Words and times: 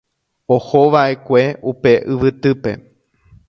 ohova'ekue 0.55 1.43
upe 1.73 1.93
yvytýpe 2.15 2.71